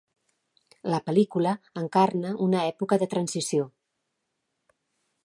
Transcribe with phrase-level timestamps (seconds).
[0.93, 1.51] La pel·lícula
[1.81, 3.71] encarna una època de transició.